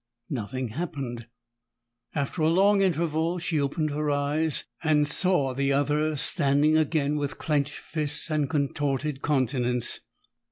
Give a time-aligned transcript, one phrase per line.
[0.31, 1.27] Nothing happened.
[2.15, 7.37] After a long interval she opened her eyes, and saw the other standing again with
[7.37, 9.99] clenched fists and contorted countenance.